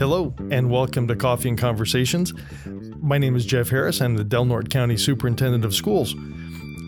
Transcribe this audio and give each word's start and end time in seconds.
Hello, 0.00 0.32
and 0.50 0.70
welcome 0.70 1.06
to 1.08 1.14
Coffee 1.14 1.50
and 1.50 1.58
Conversations. 1.58 2.32
My 3.02 3.18
name 3.18 3.36
is 3.36 3.44
Jeff 3.44 3.68
Harris. 3.68 4.00
I'm 4.00 4.16
the 4.16 4.24
Del 4.24 4.46
Norte 4.46 4.70
County 4.70 4.96
Superintendent 4.96 5.62
of 5.62 5.74
Schools. 5.74 6.14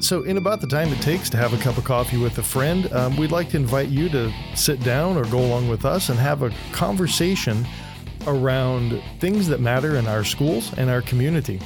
So, 0.00 0.22
in 0.22 0.38
about 0.38 0.62
the 0.62 0.66
time 0.66 0.88
it 0.88 1.02
takes 1.02 1.28
to 1.28 1.36
have 1.36 1.52
a 1.52 1.58
cup 1.58 1.76
of 1.76 1.84
coffee 1.84 2.16
with 2.16 2.38
a 2.38 2.42
friend, 2.42 2.90
um, 2.94 3.18
we'd 3.18 3.30
like 3.30 3.50
to 3.50 3.58
invite 3.58 3.90
you 3.90 4.08
to 4.08 4.32
sit 4.54 4.82
down 4.82 5.18
or 5.18 5.26
go 5.26 5.40
along 5.40 5.68
with 5.68 5.84
us 5.84 6.08
and 6.08 6.18
have 6.18 6.40
a 6.40 6.50
conversation 6.72 7.66
around 8.26 9.02
things 9.20 9.46
that 9.46 9.60
matter 9.60 9.96
in 9.96 10.06
our 10.06 10.24
schools 10.24 10.72
and 10.78 10.88
our 10.88 11.02
community. 11.02 11.60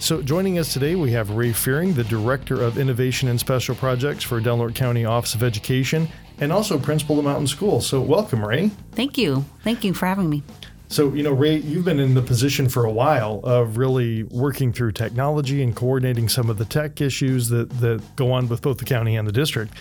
So, 0.00 0.22
joining 0.22 0.60
us 0.60 0.72
today, 0.72 0.94
we 0.94 1.10
have 1.10 1.30
Ray 1.30 1.52
Fearing, 1.52 1.92
the 1.92 2.04
Director 2.04 2.62
of 2.62 2.78
Innovation 2.78 3.28
and 3.28 3.38
Special 3.38 3.74
Projects 3.74 4.22
for 4.22 4.38
Del 4.38 4.56
Norte 4.56 4.76
County 4.76 5.04
Office 5.04 5.34
of 5.34 5.42
Education, 5.42 6.08
and 6.38 6.52
also 6.52 6.78
Principal 6.78 7.18
of 7.18 7.24
Mountain 7.24 7.48
School. 7.48 7.80
So, 7.80 8.00
welcome, 8.00 8.44
Ray. 8.44 8.70
Thank 8.92 9.18
you. 9.18 9.44
Thank 9.64 9.82
you 9.82 9.92
for 9.92 10.06
having 10.06 10.30
me. 10.30 10.44
So, 10.86 11.12
you 11.12 11.24
know, 11.24 11.32
Ray, 11.32 11.56
you've 11.56 11.84
been 11.84 11.98
in 11.98 12.14
the 12.14 12.22
position 12.22 12.68
for 12.68 12.84
a 12.84 12.92
while 12.92 13.40
of 13.42 13.76
really 13.76 14.22
working 14.22 14.72
through 14.72 14.92
technology 14.92 15.64
and 15.64 15.74
coordinating 15.74 16.28
some 16.28 16.48
of 16.48 16.58
the 16.58 16.64
tech 16.64 17.00
issues 17.00 17.48
that, 17.48 17.68
that 17.80 18.00
go 18.14 18.30
on 18.30 18.48
with 18.48 18.62
both 18.62 18.78
the 18.78 18.84
county 18.84 19.16
and 19.16 19.26
the 19.26 19.32
district. 19.32 19.74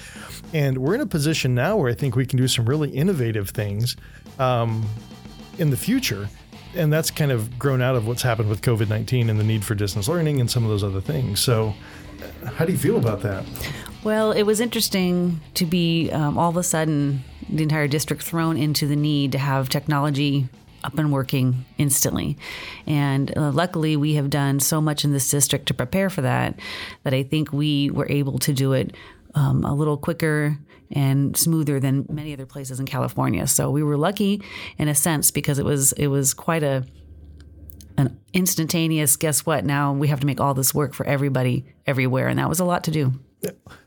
And 0.51 0.79
we're 0.79 0.95
in 0.95 1.01
a 1.01 1.05
position 1.05 1.53
now 1.53 1.77
where 1.77 1.91
I 1.91 1.93
think 1.93 2.15
we 2.15 2.25
can 2.25 2.37
do 2.37 2.47
some 2.47 2.65
really 2.65 2.89
innovative 2.89 3.51
things 3.51 3.95
um, 4.39 4.85
in 5.59 5.69
the 5.69 5.77
future 5.77 6.27
and 6.75 6.91
that's 6.91 7.11
kind 7.11 7.31
of 7.31 7.57
grown 7.57 7.81
out 7.81 7.95
of 7.95 8.07
what's 8.07 8.21
happened 8.21 8.49
with 8.49 8.61
COVID 8.61 8.89
19 8.89 9.29
and 9.29 9.39
the 9.39 9.43
need 9.43 9.65
for 9.65 9.75
distance 9.75 10.07
learning 10.07 10.39
and 10.39 10.49
some 10.49 10.63
of 10.63 10.69
those 10.69 10.83
other 10.83 11.01
things. 11.01 11.39
So, 11.39 11.73
how 12.45 12.65
do 12.65 12.71
you 12.71 12.77
feel 12.77 12.97
about 12.97 13.21
that? 13.21 13.45
Well, 14.03 14.31
it 14.31 14.43
was 14.43 14.59
interesting 14.59 15.41
to 15.55 15.65
be 15.65 16.09
um, 16.11 16.37
all 16.37 16.49
of 16.49 16.57
a 16.57 16.63
sudden 16.63 17.23
the 17.49 17.63
entire 17.63 17.87
district 17.87 18.23
thrown 18.23 18.57
into 18.57 18.87
the 18.87 18.95
need 18.95 19.31
to 19.33 19.37
have 19.37 19.69
technology 19.69 20.47
up 20.83 20.97
and 20.97 21.11
working 21.11 21.65
instantly. 21.77 22.37
And 22.85 23.35
uh, 23.37 23.51
luckily, 23.51 23.97
we 23.97 24.13
have 24.13 24.29
done 24.29 24.59
so 24.59 24.79
much 24.79 25.03
in 25.03 25.11
this 25.11 25.29
district 25.29 25.65
to 25.67 25.73
prepare 25.73 26.09
for 26.09 26.21
that 26.21 26.59
that 27.03 27.13
I 27.13 27.23
think 27.23 27.51
we 27.51 27.89
were 27.89 28.07
able 28.09 28.39
to 28.39 28.53
do 28.53 28.73
it 28.73 28.95
um, 29.37 29.63
a 29.63 29.73
little 29.73 29.97
quicker 29.97 30.57
and 30.91 31.37
smoother 31.37 31.79
than 31.79 32.05
many 32.09 32.33
other 32.33 32.45
places 32.45 32.79
in 32.79 32.85
California. 32.85 33.45
So 33.45 33.69
we 33.69 33.83
were 33.83 33.97
lucky 33.97 34.41
in 34.77 34.87
a 34.87 34.95
sense 34.95 35.31
because 35.31 35.59
it 35.59 35.65
was 35.65 35.91
it 35.93 36.07
was 36.07 36.33
quite 36.33 36.63
a 36.63 36.85
an 37.97 38.19
instantaneous 38.33 39.15
guess 39.15 39.45
what 39.45 39.65
now 39.65 39.93
we 39.93 40.07
have 40.07 40.19
to 40.19 40.25
make 40.25 40.39
all 40.39 40.53
this 40.53 40.73
work 40.73 40.93
for 40.93 41.05
everybody 41.05 41.65
everywhere 41.85 42.27
and 42.27 42.37
that 42.39 42.49
was 42.49 42.59
a 42.59 42.65
lot 42.65 42.83
to 42.85 42.91
do. 42.91 43.13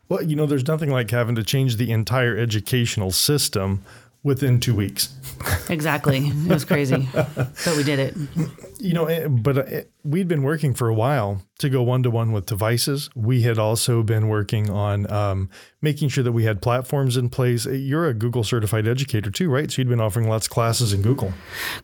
Well, 0.09 0.23
you 0.23 0.37
know, 0.37 0.47
there's 0.47 0.67
nothing 0.67 0.91
like 0.91 1.11
having 1.11 1.35
to 1.37 1.45
change 1.45 1.77
the 1.77 1.93
entire 1.93 2.37
educational 2.37 3.11
system 3.11 3.85
within 4.23 4.61
two 4.61 4.75
weeks. 4.75 5.17
Exactly. 5.71 6.19
It 6.19 6.49
was 6.49 6.65
crazy, 6.65 7.09
but 7.15 7.75
we 7.77 7.83
did 7.83 7.99
it. 7.99 8.15
You 8.79 8.93
know, 8.93 9.07
eh, 9.07 9.27
but 9.29 9.73
eh, 9.73 9.83
we'd 10.05 10.29
been 10.29 10.43
working 10.43 10.75
for 10.75 10.89
a 10.89 10.95
while 10.95 11.43
to 11.61 11.69
go 11.69 11.83
one 11.83 12.03
to 12.03 12.11
one 12.11 12.33
with 12.33 12.47
devices. 12.47 13.11
We 13.15 13.43
had 13.43 13.59
also 13.59 14.03
been 14.03 14.29
working 14.29 14.71
on 14.71 15.11
um, 15.11 15.51
making 15.83 16.09
sure 16.09 16.25
that 16.25 16.33
we 16.33 16.45
had 16.45 16.61
platforms 16.61 17.17
in 17.17 17.29
place. 17.29 17.67
Eh, 17.67 17.73
you're 17.73 18.09
a 18.09 18.15
Google 18.15 18.45
certified 18.45 18.87
educator 18.87 19.31
too, 19.31 19.49
right? 19.49 19.71
So 19.71 19.81
you'd 19.81 19.89
been 19.89 20.01
offering 20.01 20.29
lots 20.29 20.47
of 20.47 20.51
classes 20.51 20.93
in 20.93 21.03
Google. 21.03 21.33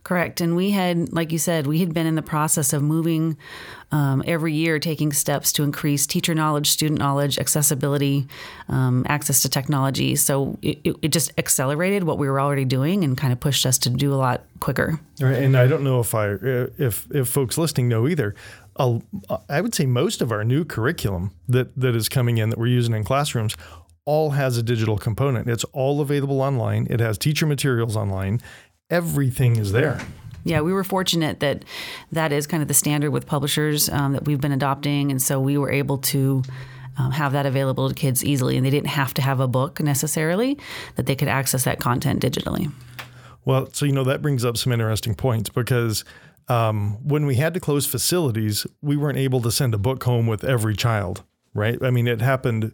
Correct. 0.03 0.41
And 0.41 0.55
we 0.55 0.71
had, 0.71 1.11
like 1.13 1.31
you 1.31 1.39
said, 1.39 1.67
we 1.67 1.79
had 1.79 1.93
been 1.93 2.05
in 2.05 2.15
the 2.15 2.21
process 2.21 2.73
of 2.73 2.83
moving 2.83 3.37
um, 3.91 4.21
every 4.27 4.53
year, 4.53 4.79
taking 4.79 5.13
steps 5.13 5.53
to 5.53 5.63
increase 5.63 6.05
teacher 6.05 6.35
knowledge, 6.35 6.69
student 6.69 6.99
knowledge, 6.99 7.39
accessibility, 7.39 8.27
um, 8.67 9.05
access 9.07 9.41
to 9.41 9.49
technology. 9.49 10.15
So 10.15 10.57
it, 10.61 10.79
it 11.01 11.09
just 11.09 11.31
accelerated 11.37 12.03
what 12.03 12.17
we 12.17 12.29
were 12.29 12.41
already 12.41 12.65
doing 12.65 13.03
and 13.03 13.17
kind 13.17 13.31
of 13.31 13.39
pushed 13.39 13.65
us 13.65 13.77
to 13.79 13.89
do 13.89 14.13
a 14.13 14.15
lot 14.15 14.43
quicker. 14.59 14.99
Right, 15.19 15.41
and 15.43 15.55
I 15.57 15.67
don't 15.67 15.83
know 15.83 15.99
if 15.99 16.13
I 16.13 16.31
if 16.77 17.07
if 17.11 17.29
folks 17.29 17.57
listening 17.57 17.87
know 17.87 18.07
either. 18.07 18.35
I 19.49 19.61
would 19.61 19.73
say 19.73 19.85
most 19.85 20.21
of 20.21 20.31
our 20.31 20.43
new 20.43 20.63
curriculum 20.65 21.31
that 21.47 21.75
that 21.75 21.95
is 21.95 22.09
coming 22.09 22.37
in 22.37 22.49
that 22.49 22.59
we're 22.59 22.67
using 22.67 22.93
in 22.93 23.03
classrooms 23.03 23.55
all 24.05 24.31
has 24.31 24.57
a 24.57 24.63
digital 24.63 24.97
component. 24.97 25.49
It's 25.49 25.65
all 25.65 25.99
available 25.99 26.41
online. 26.41 26.87
It 26.89 27.01
has 27.01 27.17
teacher 27.17 27.45
materials 27.45 27.97
online. 27.97 28.39
Everything 28.89 29.57
is 29.57 29.73
there. 29.73 29.99
Yeah, 30.45 30.61
we 30.61 30.71
were 30.71 30.85
fortunate 30.85 31.41
that 31.41 31.65
that 32.13 32.31
is 32.31 32.47
kind 32.47 32.61
of 32.61 32.69
the 32.69 32.73
standard 32.73 33.11
with 33.11 33.27
publishers 33.27 33.89
um, 33.89 34.13
that 34.13 34.25
we've 34.25 34.39
been 34.39 34.53
adopting, 34.53 35.11
and 35.11 35.21
so 35.21 35.39
we 35.39 35.57
were 35.57 35.71
able 35.71 35.99
to. 35.99 36.43
Um, 36.99 37.11
have 37.11 37.33
that 37.33 37.45
available 37.45 37.89
to 37.89 37.93
kids 37.93 38.25
easily, 38.25 38.57
and 38.57 38.65
they 38.65 38.71
didn't 38.71 38.87
have 38.87 39.13
to 39.13 39.21
have 39.21 39.39
a 39.39 39.47
book 39.47 39.79
necessarily; 39.79 40.57
that 40.95 41.05
they 41.05 41.15
could 41.15 41.27
access 41.27 41.63
that 41.65 41.79
content 41.79 42.23
digitally. 42.23 42.71
Well, 43.45 43.69
so 43.71 43.85
you 43.85 43.91
know 43.91 44.03
that 44.05 44.23
brings 44.23 44.43
up 44.43 44.57
some 44.57 44.73
interesting 44.73 45.13
points 45.13 45.51
because 45.51 46.03
um, 46.47 46.97
when 47.03 47.25
we 47.25 47.35
had 47.35 47.53
to 47.53 47.59
close 47.59 47.85
facilities, 47.85 48.65
we 48.81 48.97
weren't 48.97 49.17
able 49.17 49.41
to 49.41 49.51
send 49.51 49.73
a 49.73 49.77
book 49.77 50.03
home 50.03 50.27
with 50.27 50.43
every 50.43 50.75
child, 50.75 51.23
right? 51.53 51.81
I 51.83 51.91
mean, 51.91 52.07
it 52.07 52.21
happened. 52.21 52.73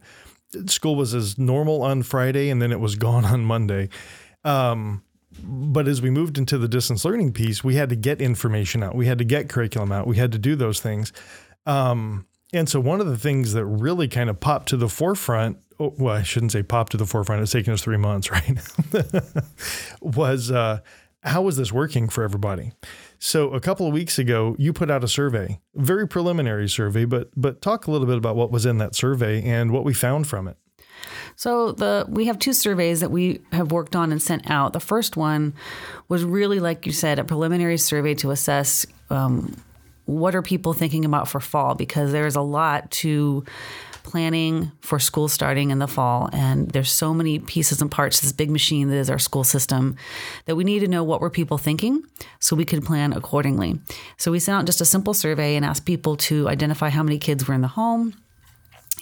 School 0.67 0.95
was 0.95 1.13
as 1.13 1.37
normal 1.37 1.81
on 1.81 2.03
Friday, 2.03 2.49
and 2.49 2.61
then 2.61 2.71
it 2.71 2.79
was 2.79 2.95
gone 3.07 3.25
on 3.25 3.43
Monday. 3.45 3.89
Um, 4.43 5.03
but 5.41 5.87
as 5.87 6.01
we 6.01 6.11
moved 6.11 6.37
into 6.37 6.57
the 6.57 6.67
distance 6.67 7.03
learning 7.03 7.33
piece, 7.33 7.63
we 7.63 7.75
had 7.75 7.89
to 7.89 7.95
get 7.95 8.21
information 8.21 8.83
out. 8.83 8.93
We 8.93 9.07
had 9.07 9.17
to 9.17 9.25
get 9.25 9.49
curriculum 9.49 9.91
out. 9.91 10.05
We 10.05 10.17
had 10.17 10.31
to 10.33 10.37
do 10.37 10.55
those 10.55 10.79
things. 10.79 11.11
Um, 11.65 12.27
and 12.51 12.69
so 12.69 12.79
one 12.79 13.01
of 13.01 13.07
the 13.07 13.17
things 13.17 13.53
that 13.53 13.65
really 13.65 14.07
kind 14.07 14.29
of 14.29 14.39
popped 14.39 14.69
to 14.69 14.77
the 14.77 14.89
forefront 14.89 15.57
oh, 15.79 15.93
well, 15.97 16.15
I 16.15 16.23
shouldn't 16.23 16.51
say 16.51 16.63
popped 16.63 16.91
to 16.91 16.97
the 16.97 17.05
forefront. 17.05 17.41
It's 17.41 17.51
taken 17.51 17.73
us 17.73 17.81
three 17.81 17.97
months, 17.97 18.31
right? 18.31 18.57
was 20.01 20.51
uh, 20.51 20.79
how 21.23 21.41
was 21.41 21.57
this 21.57 21.71
working 21.71 22.09
for 22.09 22.23
everybody? 22.23 22.71
So 23.25 23.51
a 23.51 23.61
couple 23.61 23.87
of 23.87 23.93
weeks 23.93 24.19
ago, 24.19 24.53
you 24.59 24.73
put 24.73 24.91
out 24.91 25.01
a 25.01 25.07
survey, 25.07 25.61
very 25.75 26.05
preliminary 26.05 26.67
survey, 26.67 27.05
but 27.05 27.29
but 27.37 27.61
talk 27.61 27.87
a 27.87 27.91
little 27.91 28.05
bit 28.05 28.17
about 28.17 28.35
what 28.35 28.51
was 28.51 28.65
in 28.65 28.79
that 28.79 28.95
survey 28.95 29.41
and 29.41 29.71
what 29.71 29.85
we 29.85 29.93
found 29.93 30.27
from 30.27 30.45
it. 30.49 30.57
So 31.37 31.71
the 31.71 32.05
we 32.09 32.25
have 32.25 32.37
two 32.37 32.51
surveys 32.51 32.99
that 32.99 33.11
we 33.11 33.39
have 33.53 33.71
worked 33.71 33.95
on 33.95 34.11
and 34.11 34.21
sent 34.21 34.51
out. 34.51 34.73
The 34.73 34.81
first 34.81 35.15
one 35.15 35.53
was 36.09 36.25
really, 36.25 36.59
like 36.59 36.85
you 36.85 36.91
said, 36.91 37.17
a 37.17 37.23
preliminary 37.23 37.77
survey 37.77 38.13
to 38.15 38.31
assess 38.31 38.85
um, 39.09 39.55
what 40.03 40.35
are 40.35 40.41
people 40.41 40.73
thinking 40.73 41.05
about 41.05 41.29
for 41.29 41.39
fall 41.39 41.75
because 41.75 42.11
there's 42.11 42.35
a 42.35 42.41
lot 42.41 42.91
to 42.91 43.45
planning 44.03 44.71
for 44.81 44.99
school 44.99 45.27
starting 45.27 45.71
in 45.71 45.79
the 45.79 45.87
fall. 45.87 46.29
And 46.33 46.69
there's 46.71 46.91
so 46.91 47.13
many 47.13 47.39
pieces 47.39 47.81
and 47.81 47.89
parts 47.89 48.19
this 48.19 48.31
big 48.31 48.49
machine 48.49 48.89
that 48.89 48.97
is 48.97 49.09
our 49.09 49.19
school 49.19 49.43
system 49.43 49.95
that 50.45 50.55
we 50.55 50.63
need 50.63 50.79
to 50.79 50.87
know 50.87 51.03
what 51.03 51.21
were 51.21 51.29
people 51.29 51.57
thinking 51.57 52.03
so 52.39 52.55
we 52.55 52.65
could 52.65 52.83
plan 52.83 53.13
accordingly. 53.13 53.79
So 54.17 54.31
we 54.31 54.39
sent 54.39 54.57
out 54.57 54.65
just 54.65 54.81
a 54.81 54.85
simple 54.85 55.13
survey 55.13 55.55
and 55.55 55.65
asked 55.65 55.85
people 55.85 56.17
to 56.17 56.47
identify 56.49 56.89
how 56.89 57.03
many 57.03 57.17
kids 57.17 57.47
were 57.47 57.53
in 57.53 57.61
the 57.61 57.67
home. 57.67 58.13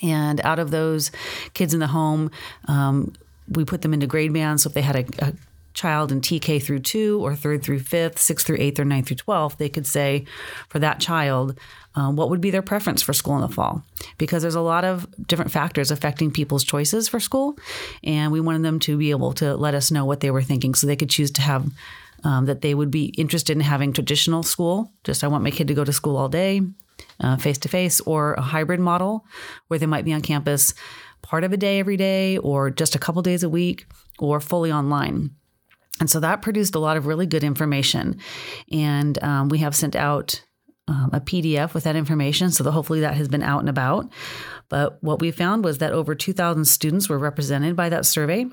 And 0.03 0.41
out 0.41 0.59
of 0.59 0.71
those 0.71 1.11
kids 1.53 1.73
in 1.73 1.79
the 1.79 1.87
home, 1.87 2.31
um, 2.67 3.13
we 3.47 3.65
put 3.65 3.81
them 3.81 3.93
into 3.93 4.07
grade 4.07 4.33
bands. 4.33 4.63
So 4.63 4.69
if 4.69 4.73
they 4.73 4.81
had 4.81 4.95
a, 4.95 5.05
a 5.25 5.33
child 5.81 6.11
in 6.11 6.21
TK 6.21 6.61
through 6.61 6.79
two 6.79 7.19
or 7.25 7.35
third 7.35 7.63
through 7.63 7.79
fifth, 7.79 8.19
sixth 8.19 8.45
through 8.45 8.57
eighth, 8.59 8.79
or 8.79 8.85
ninth 8.85 9.07
through 9.07 9.17
12th, 9.17 9.57
they 9.57 9.69
could 9.69 9.87
say 9.87 10.25
for 10.69 10.77
that 10.79 10.99
child, 10.99 11.57
um, 11.95 12.15
what 12.15 12.29
would 12.29 12.39
be 12.39 12.51
their 12.51 12.61
preference 12.61 13.01
for 13.01 13.13
school 13.13 13.35
in 13.35 13.41
the 13.41 13.49
fall? 13.49 13.83
Because 14.19 14.43
there's 14.43 14.55
a 14.55 14.61
lot 14.61 14.85
of 14.85 15.07
different 15.27 15.51
factors 15.51 15.89
affecting 15.89 16.29
people's 16.29 16.63
choices 16.63 17.07
for 17.07 17.19
school. 17.19 17.57
And 18.03 18.31
we 18.31 18.39
wanted 18.39 18.61
them 18.61 18.79
to 18.81 18.95
be 18.95 19.09
able 19.09 19.33
to 19.33 19.55
let 19.55 19.73
us 19.73 19.89
know 19.89 20.05
what 20.05 20.19
they 20.19 20.29
were 20.29 20.43
thinking 20.43 20.75
so 20.75 20.85
they 20.85 20.95
could 20.95 21.09
choose 21.09 21.31
to 21.31 21.41
have. 21.41 21.65
Um, 22.23 22.45
that 22.45 22.61
they 22.61 22.75
would 22.75 22.91
be 22.91 23.05
interested 23.17 23.57
in 23.57 23.61
having 23.61 23.93
traditional 23.93 24.43
school, 24.43 24.93
just 25.03 25.23
I 25.23 25.27
want 25.27 25.43
my 25.43 25.49
kid 25.49 25.67
to 25.69 25.73
go 25.73 25.83
to 25.83 25.91
school 25.91 26.17
all 26.17 26.29
day, 26.29 26.61
face 27.39 27.57
to 27.57 27.67
face, 27.67 27.99
or 28.01 28.35
a 28.35 28.41
hybrid 28.41 28.79
model 28.79 29.25
where 29.69 29.79
they 29.79 29.87
might 29.87 30.05
be 30.05 30.13
on 30.13 30.21
campus 30.21 30.75
part 31.23 31.43
of 31.43 31.51
a 31.51 31.57
day 31.57 31.79
every 31.79 31.97
day, 31.97 32.37
or 32.37 32.69
just 32.69 32.93
a 32.93 32.99
couple 32.99 33.23
days 33.23 33.41
a 33.41 33.49
week, 33.49 33.87
or 34.19 34.39
fully 34.39 34.71
online. 34.71 35.31
And 36.01 36.09
so 36.09 36.19
that 36.19 36.41
produced 36.41 36.75
a 36.75 36.79
lot 36.79 36.97
of 36.97 37.05
really 37.05 37.27
good 37.27 37.43
information. 37.43 38.17
And 38.71 39.23
um, 39.23 39.47
we 39.47 39.59
have 39.59 39.75
sent 39.75 39.95
out 39.95 40.43
um, 40.87 41.11
a 41.13 41.21
PDF 41.21 41.73
with 41.73 41.85
that 41.85 41.95
information. 41.95 42.51
So 42.51 42.69
hopefully 42.69 43.01
that 43.01 43.13
has 43.13 43.27
been 43.27 43.43
out 43.43 43.59
and 43.59 43.69
about. 43.69 44.11
But 44.67 45.01
what 45.03 45.21
we 45.21 45.31
found 45.31 45.63
was 45.63 45.77
that 45.77 45.93
over 45.93 46.15
2,000 46.15 46.65
students 46.65 47.07
were 47.07 47.19
represented 47.19 47.75
by 47.75 47.89
that 47.89 48.05
survey. 48.05 48.47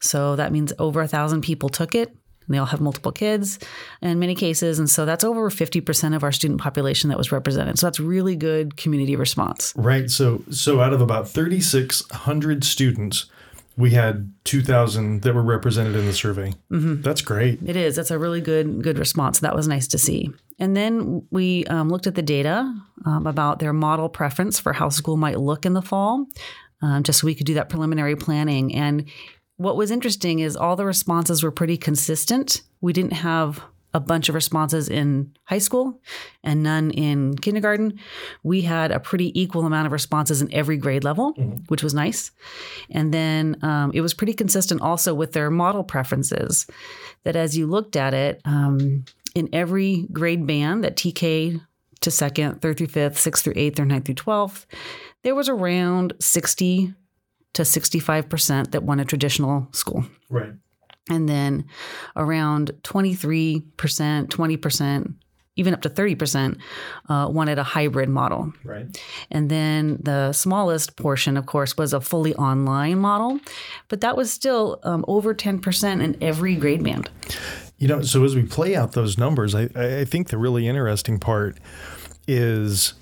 So 0.00 0.36
that 0.36 0.52
means 0.52 0.72
over 0.78 1.02
a 1.02 1.08
thousand 1.08 1.42
people 1.42 1.68
took 1.68 1.94
it. 1.94 2.10
And 2.46 2.54
they 2.54 2.58
all 2.58 2.66
have 2.66 2.80
multiple 2.80 3.12
kids 3.12 3.58
in 4.02 4.18
many 4.18 4.34
cases. 4.34 4.78
And 4.78 4.88
so 4.88 5.04
that's 5.04 5.24
over 5.24 5.50
50% 5.50 6.14
of 6.14 6.22
our 6.22 6.32
student 6.32 6.60
population 6.60 7.08
that 7.08 7.18
was 7.18 7.32
represented. 7.32 7.78
So 7.78 7.86
that's 7.86 7.98
really 7.98 8.36
good 8.36 8.76
community 8.76 9.16
response. 9.16 9.72
Right. 9.74 10.10
So 10.10 10.42
so 10.50 10.80
out 10.80 10.92
of 10.92 11.00
about 11.00 11.28
3,600 11.28 12.62
students, 12.62 13.26
we 13.76 13.90
had 13.90 14.32
2000 14.44 15.22
that 15.22 15.34
were 15.34 15.42
represented 15.42 15.96
in 15.96 16.06
the 16.06 16.12
survey. 16.12 16.52
Mm-hmm. 16.70 17.02
That's 17.02 17.22
great. 17.22 17.60
It 17.64 17.76
is. 17.76 17.96
That's 17.96 18.10
a 18.10 18.18
really 18.18 18.40
good 18.40 18.82
good 18.82 18.98
response. 18.98 19.40
That 19.40 19.56
was 19.56 19.66
nice 19.66 19.88
to 19.88 19.98
see. 19.98 20.30
And 20.58 20.76
then 20.76 21.26
we 21.30 21.64
um, 21.66 21.88
looked 21.88 22.06
at 22.06 22.14
the 22.14 22.22
data 22.22 22.72
um, 23.04 23.26
about 23.26 23.58
their 23.58 23.72
model 23.72 24.08
preference 24.08 24.60
for 24.60 24.72
how 24.72 24.88
school 24.88 25.16
might 25.16 25.40
look 25.40 25.66
in 25.66 25.72
the 25.74 25.82
fall, 25.82 26.26
um, 26.82 27.02
just 27.02 27.20
so 27.20 27.26
we 27.26 27.34
could 27.34 27.46
do 27.46 27.54
that 27.54 27.68
preliminary 27.68 28.14
planning. 28.14 28.74
And 28.74 29.08
what 29.56 29.76
was 29.76 29.90
interesting 29.90 30.40
is 30.40 30.56
all 30.56 30.76
the 30.76 30.84
responses 30.84 31.42
were 31.42 31.50
pretty 31.50 31.76
consistent. 31.76 32.62
We 32.80 32.92
didn't 32.92 33.14
have 33.14 33.62
a 33.94 34.00
bunch 34.00 34.28
of 34.28 34.34
responses 34.34 34.88
in 34.88 35.32
high 35.44 35.58
school 35.58 36.00
and 36.42 36.62
none 36.62 36.90
in 36.90 37.36
kindergarten. 37.38 37.98
We 38.42 38.62
had 38.62 38.90
a 38.90 38.98
pretty 39.00 39.40
equal 39.40 39.64
amount 39.64 39.86
of 39.86 39.92
responses 39.92 40.42
in 40.42 40.52
every 40.52 40.76
grade 40.76 41.04
level, 41.04 41.32
which 41.68 41.82
was 41.82 41.94
nice. 41.94 42.32
And 42.90 43.14
then 43.14 43.56
um, 43.62 43.92
it 43.94 44.00
was 44.00 44.12
pretty 44.12 44.34
consistent 44.34 44.82
also 44.82 45.14
with 45.14 45.32
their 45.32 45.50
model 45.50 45.84
preferences. 45.84 46.66
That 47.22 47.36
as 47.36 47.56
you 47.56 47.66
looked 47.66 47.96
at 47.96 48.12
it, 48.12 48.40
um, 48.44 49.04
in 49.34 49.48
every 49.52 50.06
grade 50.12 50.46
band 50.46 50.84
that 50.84 50.96
TK 50.96 51.60
to 52.00 52.10
second, 52.10 52.60
third 52.60 52.78
through 52.78 52.88
fifth, 52.88 53.18
sixth 53.18 53.44
through 53.44 53.54
eighth, 53.56 53.80
or 53.80 53.84
ninth 53.84 54.06
through 54.06 54.16
12th, 54.16 54.66
there 55.22 55.34
was 55.34 55.48
around 55.48 56.12
60 56.20 56.92
to 57.54 57.62
65% 57.62 58.72
that 58.72 58.82
wanted 58.82 59.04
a 59.04 59.06
traditional 59.06 59.68
school. 59.72 60.04
Right. 60.28 60.52
And 61.10 61.28
then 61.28 61.66
around 62.16 62.72
23%, 62.82 63.62
20%, 63.76 65.14
even 65.56 65.74
up 65.74 65.82
to 65.82 65.90
30% 65.90 66.58
uh, 67.08 67.28
wanted 67.30 67.58
a 67.58 67.62
hybrid 67.62 68.08
model. 68.08 68.52
Right. 68.64 68.86
And 69.30 69.50
then 69.50 69.98
the 70.02 70.32
smallest 70.32 70.96
portion, 70.96 71.36
of 71.36 71.46
course, 71.46 71.76
was 71.76 71.92
a 71.92 72.00
fully 72.00 72.34
online 72.34 72.98
model, 72.98 73.38
but 73.88 74.00
that 74.00 74.16
was 74.16 74.32
still 74.32 74.80
um, 74.82 75.04
over 75.06 75.34
10% 75.34 76.02
in 76.02 76.16
every 76.22 76.56
grade 76.56 76.82
band. 76.82 77.08
You 77.78 77.88
know, 77.88 78.02
so 78.02 78.24
as 78.24 78.34
we 78.34 78.42
play 78.42 78.74
out 78.74 78.92
those 78.92 79.18
numbers, 79.18 79.54
I, 79.54 79.68
I 79.74 80.04
think 80.04 80.28
the 80.28 80.38
really 80.38 80.66
interesting 80.66 81.18
part 81.18 81.58
is 82.26 82.94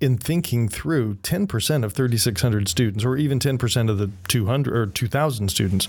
in 0.00 0.16
thinking 0.16 0.68
through 0.68 1.14
10% 1.16 1.84
of 1.84 1.92
3,600 1.92 2.68
students, 2.68 3.04
or 3.04 3.16
even 3.16 3.38
10% 3.38 3.90
of 3.90 3.98
the 3.98 4.10
200 4.28 4.76
or 4.76 4.86
2,000 4.86 5.48
students, 5.48 5.88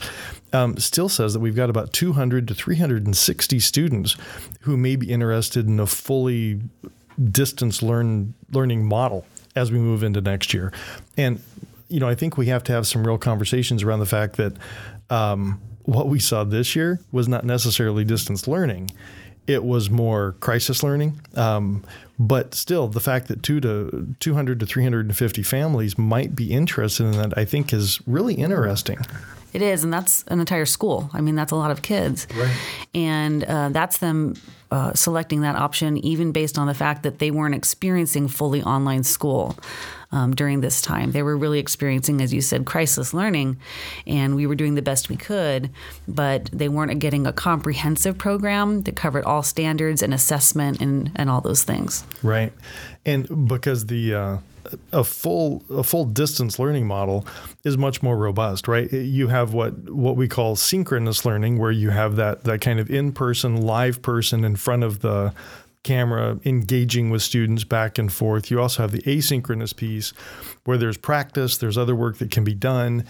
um, 0.52 0.78
still 0.78 1.10
says 1.10 1.34
that 1.34 1.40
we've 1.40 1.56
got 1.56 1.70
about 1.70 1.94
200 1.94 2.48
to 2.48 2.54
360 2.54 3.60
students 3.60 4.16
who 4.62 4.78
may 4.78 4.96
be 4.96 5.12
interested 5.12 5.68
in 5.68 5.80
a 5.80 5.86
fully 5.86 6.60
distance 7.32 7.84
learn 7.84 8.34
learning 8.52 8.86
model 8.86 9.26
as 9.56 9.72
we 9.72 9.78
move 9.78 10.04
into 10.04 10.22
next 10.22 10.54
year. 10.54 10.72
And 11.18 11.42
you 11.90 12.00
know, 12.00 12.08
I 12.08 12.16
think 12.16 12.38
we 12.38 12.48
have 12.48 12.64
to 12.66 12.72
have 12.72 12.88
some 12.88 13.06
real 13.06 13.18
conversations 13.18 13.84
around 13.84 14.00
the 14.00 14.06
fact 14.06 14.38
that 14.38 14.54
um, 15.10 15.60
what 15.84 16.08
we 16.08 16.20
saw 16.20 16.44
this 16.44 16.76
year 16.76 17.00
was 17.12 17.28
not 17.28 17.44
necessarily 17.44 18.06
distance 18.06 18.48
learning 18.48 18.89
it 19.50 19.64
was 19.64 19.90
more 19.90 20.36
crisis 20.40 20.84
learning. 20.84 21.20
Um, 21.36 21.84
but 22.20 22.54
still, 22.54 22.88
the 22.88 23.00
fact 23.00 23.28
that 23.30 23.42
two 23.42 23.60
to 23.62 24.08
200 24.20 24.60
to 24.60 24.66
350 24.66 25.44
families 25.44 25.98
might 25.98 26.36
be 26.36 26.52
interested 26.52 27.06
in 27.06 27.12
that, 27.14 27.38
I 27.38 27.46
think, 27.46 27.74
is 27.74 28.00
really 28.06 28.36
interesting. 28.36 29.00
It 29.52 29.64
is, 29.64 29.84
and 29.84 29.92
that's 29.92 30.24
an 30.28 30.40
entire 30.40 30.68
school. 30.68 31.10
I 31.14 31.22
mean, 31.22 31.36
that's 31.36 31.52
a 31.52 31.56
lot 31.56 31.72
of 31.72 31.82
kids. 31.82 32.28
Right. 32.36 32.56
And 32.94 33.44
uh, 33.44 33.70
that's 33.70 33.98
them 33.98 34.36
uh, 34.70 34.94
selecting 34.94 35.42
that 35.42 35.56
option, 35.56 35.98
even 35.98 36.32
based 36.32 36.60
on 36.60 36.68
the 36.68 36.76
fact 36.76 37.02
that 37.04 37.18
they 37.18 37.32
weren't 37.32 37.56
experiencing 37.56 38.28
fully 38.28 38.62
online 38.62 39.04
school 39.04 39.58
um, 40.12 40.36
during 40.36 40.62
this 40.62 40.82
time. 40.82 41.12
They 41.12 41.24
were 41.24 41.38
really 41.38 41.60
experiencing, 41.60 42.22
as 42.22 42.34
you 42.34 42.42
said, 42.42 42.66
crisis 42.66 43.14
learning, 43.14 43.58
and 44.08 44.36
we 44.36 44.48
were 44.48 44.56
doing 44.56 44.76
the 44.76 44.82
best 44.82 45.10
we 45.10 45.16
could, 45.16 45.70
but 46.08 46.46
they 46.52 46.70
weren't 46.70 46.98
getting 47.00 47.28
a 47.28 47.34
comprehensive 47.34 48.18
program 48.18 48.82
that 48.84 48.96
covered 48.96 49.26
all 49.26 49.44
standards 49.44 50.02
and 50.02 50.14
assessment 50.14 50.82
and, 50.82 51.12
and 51.16 51.30
all 51.30 51.42
those 51.42 51.64
things. 51.64 52.04
Right. 52.24 52.54
And 53.06 53.48
because 53.48 53.86
the, 53.86 54.14
uh, 54.14 54.38
a 54.92 55.04
full 55.04 55.64
a 55.70 55.84
full 55.84 56.06
distance 56.06 56.60
learning 56.60 56.86
model 56.86 57.26
is 57.64 57.78
much 57.78 58.04
more 58.04 58.16
robust, 58.16 58.68
right? 58.68 58.92
You 58.92 59.28
have 59.28 59.54
what 59.54 59.90
what 59.90 60.16
we 60.16 60.28
call 60.28 60.56
synchronous 60.56 61.26
learning, 61.26 61.58
where 61.58 61.72
you 61.72 61.90
have 61.90 62.18
that 62.18 62.44
that 62.44 62.62
kind 62.62 62.80
of 62.80 62.90
in 62.90 63.12
person, 63.12 63.62
live 63.62 64.02
person 64.02 64.44
in 64.44 64.56
front 64.56 64.84
of 64.84 65.00
the 65.00 65.34
camera 65.84 66.40
engaging 66.46 67.10
with 67.10 67.22
students 67.22 67.64
back 67.64 67.98
and 67.98 68.12
forth. 68.12 68.52
You 68.52 68.62
also 68.62 68.84
have 68.84 68.92
the 68.92 69.02
asynchronous 69.04 69.76
piece 69.76 70.10
where 70.66 70.78
there's 70.78 70.98
practice, 70.98 71.58
there's 71.58 71.78
other 71.78 71.96
work 71.96 72.18
that 72.18 72.32
can 72.32 72.44
be 72.44 72.54
done. 72.54 73.06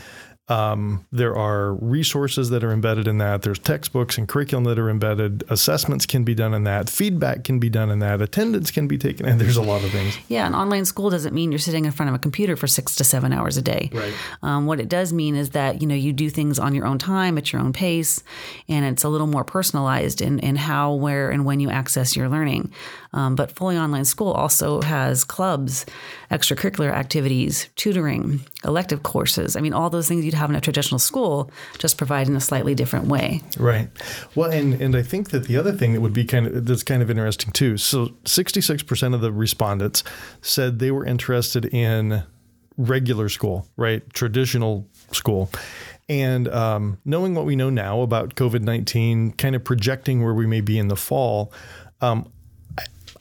Um, 0.50 1.06
there 1.12 1.36
are 1.36 1.75
resources 1.75 2.50
that 2.50 2.63
are 2.63 2.72
embedded 2.72 3.07
in 3.07 3.19
that. 3.19 3.44
There's 3.44 3.60
textbooks 3.60 4.18
and 4.18 4.28
curriculum 4.28 4.63
that 4.66 4.80
are 4.80 4.90
embedded. 4.90 5.44
Assessments 5.50 6.07
can 6.07 6.24
be 6.24 6.34
done 6.34 6.56
in 6.56 6.63
that. 6.63 6.90
Feedback 6.90 7.44
can 7.44 7.60
be 7.60 7.69
done 7.69 7.92
in 7.92 8.00
that. 8.00 8.22
Attendance 8.22 8.72
can 8.72 8.88
be 8.88 8.98
taken. 8.98 9.28
And 9.28 9.40
there's 9.42 9.57
a 9.57 9.62
lot 9.62 9.84
of 9.84 9.92
things. 9.92 10.18
Yeah, 10.28 10.48
an 10.48 10.56
online 10.56 10.86
school 10.86 11.12
doesn't 11.12 11.34
mean 11.34 11.51
you're 11.51 11.60
sitting 11.60 11.86
in 11.86 11.92
front 11.92 12.10
of 12.10 12.16
a 12.16 12.19
computer 12.19 12.56
for 12.56 12.68
six 12.68 12.96
to 12.96 13.04
seven 13.04 13.31
hours 13.31 13.57
a 13.57 13.62
day. 13.62 13.90
Right. 13.94 14.13
Um, 14.42 14.66
what 14.66 14.80
it 14.80 14.90
does 14.90 15.13
mean 15.13 15.36
is 15.36 15.51
that 15.51 15.81
you 15.81 15.88
know 15.88 15.96
you 15.96 16.13
do 16.13 16.30
things 16.30 16.57
on 16.57 16.74
your 16.74 16.86
own 16.88 16.98
time 16.98 17.38
at 17.38 17.54
your 17.54 17.62
own 17.62 17.72
pace, 17.72 18.24
and 18.68 18.86
it's 18.86 19.04
a 19.04 19.10
little 19.10 19.28
more 19.28 19.44
personalized 19.44 20.19
in 20.19 20.40
in 20.40 20.56
how, 20.56 20.94
where, 20.94 21.30
and 21.30 21.46
when 21.46 21.60
you 21.60 21.69
access 21.69 22.16
your 22.16 22.28
learning. 22.28 22.72
Um, 23.13 23.36
but 23.36 23.51
fully 23.51 23.78
online 23.78 24.06
school 24.06 24.31
also 24.31 24.81
has 24.81 25.24
clubs, 25.24 25.86
extracurricular 26.31 26.92
activities, 26.92 27.69
tutoring, 27.75 28.42
elective 28.63 29.04
courses. 29.04 29.56
I 29.56 29.62
mean, 29.62 29.74
all 29.74 29.90
those 29.90 30.07
things 30.07 30.25
you'd 30.25 30.36
have 30.39 30.50
in 30.50 30.56
a 30.56 30.62
traditional 30.62 31.00
school, 31.00 31.51
just 31.77 31.97
provided 31.97 32.30
in 32.30 32.36
a 32.36 32.41
slightly 32.41 32.75
different 32.75 33.07
way. 33.07 33.41
Right. 33.57 33.89
Well, 34.36 34.51
and 34.51 34.81
and 34.81 34.95
I 34.95 35.03
think 35.03 35.30
that 35.30 35.45
the 35.45 35.57
other 35.57 35.71
thing 35.71 35.94
that 35.94 36.01
would 36.01 36.13
be 36.13 36.25
kind 36.25 36.47
of 36.47 36.65
that's 36.65 36.83
kind 36.83 37.01
of 37.01 37.09
interesting 37.09 37.51
too. 37.51 37.77
So, 37.77 38.09
sixty 38.25 38.62
six 38.62 38.83
percent 38.83 39.13
of 39.13 39.21
the 39.21 39.31
respondents 39.31 40.03
said 40.41 40.80
they 40.80 40.91
were 40.91 41.06
interested 41.06 41.65
in 41.65 42.24
regular 42.77 43.30
school, 43.30 43.68
right, 43.77 44.01
traditional 44.13 44.88
school. 45.12 45.50
And 46.07 46.47
um, 46.47 46.97
knowing 47.06 47.36
what 47.36 47.45
we 47.45 47.56
know 47.56 47.69
now 47.69 48.01
about 48.01 48.33
COVID 48.33 48.62
19, 48.62 49.33
kind 49.33 49.56
of 49.56 49.63
projecting 49.63 50.24
where 50.24 50.33
we 50.33 50.47
may 50.47 50.62
be 50.62 50.80
in 50.80 50.88
the 50.88 50.95
fall, 50.95 51.53
um, 52.01 52.31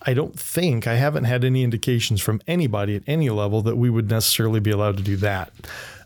I 0.02 0.14
don't 0.14 0.38
think 0.38 0.86
I 0.86 0.94
haven't 0.94 1.24
had 1.24 1.44
any 1.44 1.62
indications 1.62 2.22
from 2.22 2.40
anybody 2.46 2.96
at 2.96 3.02
any 3.06 3.28
level 3.28 3.60
that 3.62 3.76
we 3.76 3.90
would 3.90 4.08
necessarily 4.08 4.60
be 4.60 4.70
allowed 4.70 4.96
to 4.96 5.02
do 5.02 5.16
that. 5.16 5.52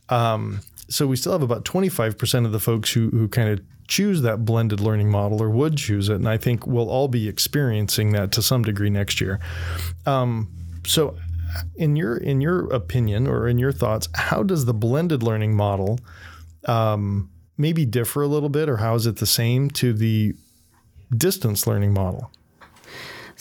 Um, 0.09 0.61
so 0.89 1.07
we 1.07 1.17
still 1.17 1.33
have 1.33 1.43
about 1.43 1.65
25% 1.65 2.45
of 2.45 2.53
the 2.53 2.61
folks 2.61 2.93
who, 2.93 3.09
who 3.11 3.29
kind 3.29 3.49
of 3.49 3.61
choose 3.89 4.23
that 4.23 4.45
blended 4.45 4.81
learning 4.81 5.11
model 5.11 5.43
or 5.43 5.51
would 5.51 5.77
choose 5.77 6.09
it. 6.09 6.17
And 6.17 6.29
I 6.29 6.37
think 6.37 6.67
we'll 6.67 6.91
all 6.91 7.09
be 7.09 7.29
experiencing 7.29 8.13
that 8.13 8.33
to 8.33 8.43
some 8.43 8.63
degree 8.63 8.91
next 8.91 9.21
year. 9.21 9.41
Um, 10.07 10.49
so 10.87 11.17
in 11.77 11.97
your 11.97 12.17
in 12.17 12.41
your 12.41 12.73
opinion 12.73 13.27
or 13.27 13.49
in 13.49 13.59
your 13.59 13.73
thoughts, 13.73 14.09
how 14.15 14.43
does 14.43 14.65
the 14.65 14.75
blended 14.75 15.23
learning 15.23 15.55
model 15.55 15.99
um, 16.67 17.31
maybe 17.57 17.85
differ 17.85 18.23
a 18.23 18.27
little 18.27 18.49
bit, 18.49 18.69
or 18.69 18.79
how 18.79 18.95
is 18.95 19.07
it 19.07 19.17
the 19.17 19.27
same 19.27 19.71
to 19.71 19.93
the 19.93 20.35
distance 21.15 21.67
learning 21.67 21.93
model? 21.93 22.31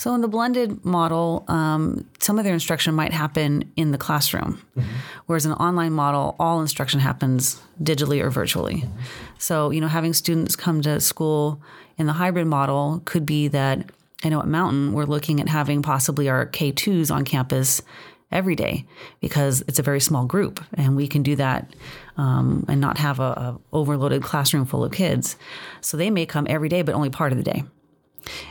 So, 0.01 0.15
in 0.15 0.21
the 0.21 0.27
blended 0.27 0.83
model, 0.83 1.45
um, 1.47 2.09
some 2.17 2.39
of 2.39 2.43
their 2.43 2.55
instruction 2.55 2.95
might 2.95 3.13
happen 3.13 3.71
in 3.75 3.91
the 3.91 3.99
classroom, 3.99 4.59
mm-hmm. 4.75 4.89
whereas 5.27 5.45
in 5.45 5.51
an 5.51 5.59
online 5.59 5.93
model, 5.93 6.35
all 6.39 6.59
instruction 6.59 6.99
happens 6.99 7.61
digitally 7.79 8.19
or 8.19 8.31
virtually. 8.31 8.77
Mm-hmm. 8.77 8.99
So, 9.37 9.69
you 9.69 9.79
know, 9.79 9.85
having 9.85 10.13
students 10.13 10.55
come 10.55 10.81
to 10.81 10.99
school 11.01 11.61
in 11.99 12.07
the 12.07 12.13
hybrid 12.13 12.47
model 12.47 13.03
could 13.05 13.27
be 13.27 13.47
that 13.49 13.91
I 14.23 14.29
know 14.29 14.39
at 14.39 14.47
Mountain, 14.47 14.93
we're 14.93 15.05
looking 15.05 15.39
at 15.39 15.47
having 15.47 15.83
possibly 15.83 16.29
our 16.29 16.47
K2s 16.47 17.13
on 17.13 17.23
campus 17.23 17.83
every 18.31 18.55
day 18.55 18.87
because 19.19 19.63
it's 19.67 19.77
a 19.77 19.83
very 19.83 19.99
small 19.99 20.25
group 20.25 20.65
and 20.73 20.95
we 20.95 21.07
can 21.07 21.21
do 21.21 21.35
that 21.35 21.75
um, 22.17 22.65
and 22.67 22.81
not 22.81 22.97
have 22.97 23.19
a, 23.19 23.23
a 23.23 23.59
overloaded 23.71 24.23
classroom 24.23 24.65
full 24.65 24.83
of 24.83 24.91
kids. 24.91 25.37
So 25.79 25.95
they 25.95 26.09
may 26.09 26.25
come 26.25 26.47
every 26.49 26.69
day, 26.69 26.81
but 26.81 26.95
only 26.95 27.11
part 27.11 27.31
of 27.31 27.37
the 27.37 27.43
day. 27.43 27.65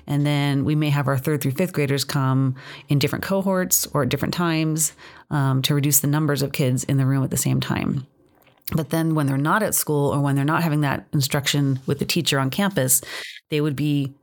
And 0.07 0.27
then 0.27 0.65
we 0.65 0.75
may 0.75 0.91
have 0.91 1.09
our 1.09 1.19
third 1.19 1.41
through 1.41 1.53
fifth 1.53 1.73
graders 1.73 2.05
come 2.05 2.57
in 2.89 2.99
different 2.99 3.25
cohorts 3.25 3.87
or 3.89 4.03
at 4.03 4.09
different 4.09 4.35
times 4.35 4.93
um, 5.31 5.63
to 5.63 5.75
reduce 5.75 6.01
the 6.01 6.07
numbers 6.07 6.43
of 6.43 6.53
kids 6.53 6.85
in 6.85 6.97
the 6.97 7.07
room 7.07 7.23
at 7.23 7.31
the 7.31 7.37
same 7.37 7.61
time. 7.61 8.07
But 8.73 8.91
then 8.91 9.15
when 9.15 9.27
they're 9.27 9.37
not 9.37 9.63
at 9.63 9.75
school 9.75 10.11
or 10.11 10.21
when 10.21 10.37
they're 10.37 10.45
not 10.45 10.63
having 10.63 10.83
that 10.83 11.07
instruction 11.13 11.81
with 11.87 11.99
the 11.99 12.05
teacher 12.05 12.39
on 12.39 12.51
campus, 12.51 13.01
they 13.49 13.61
would 13.61 13.77
be 13.77 14.15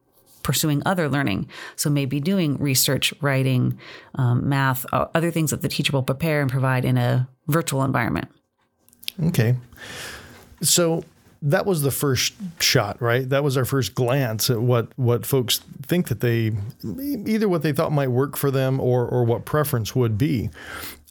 pursuing 0.44 0.82
other 0.86 1.10
learning. 1.10 1.50
So 1.75 1.89
maybe 1.89 2.22
doing 2.22 2.58
research, 2.58 3.13
writing, 3.22 3.77
um, 4.16 4.48
math, 4.48 4.86
uh, 4.94 5.08
other 5.13 5.30
things 5.30 5.51
that 5.51 5.62
the 5.62 5.68
teacher 5.68 5.92
will 5.92 6.04
prepare 6.04 6.42
and 6.42 6.50
provide 6.50 6.86
in 6.86 6.98
a 6.98 7.27
virtual 7.48 7.84
environment. 7.84 8.30
Okay. 9.25 9.58
So 10.62 11.04
that 11.41 11.65
was 11.65 11.82
the 11.82 11.91
first 11.91 12.34
shot, 12.60 13.01
right? 13.01 13.27
That 13.29 13.44
was 13.44 13.58
our 13.58 13.65
first 13.65 13.96
glance 13.96 14.50
at 14.50 14.62
what 14.62 14.88
what 14.98 15.25
folks 15.25 15.60
think 15.86 16.08
that 16.08 16.20
they 16.20 16.51
either 16.84 17.48
what 17.48 17.62
they 17.62 17.72
thought 17.72 17.91
might 17.91 18.10
work 18.10 18.38
for 18.38 18.51
them 18.51 18.79
or 18.79 19.08
or 19.08 19.24
what 19.24 19.46
preference 19.46 19.96
would 19.96 20.17
be. 20.17 20.50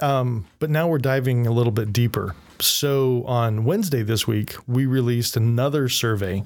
Um, 0.00 0.46
but 0.58 0.70
now 0.70 0.88
we're 0.88 0.98
diving 0.98 1.46
a 1.46 1.52
little 1.52 1.72
bit 1.72 1.92
deeper. 1.92 2.34
So 2.60 3.24
on 3.24 3.64
Wednesday 3.64 4.02
this 4.02 4.26
week, 4.26 4.56
we 4.66 4.86
released 4.86 5.36
another 5.36 5.88
survey. 5.88 6.44